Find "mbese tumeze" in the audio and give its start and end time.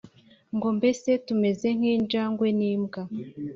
0.77-1.67